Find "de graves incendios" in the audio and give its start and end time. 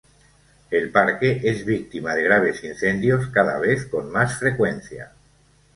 2.15-3.27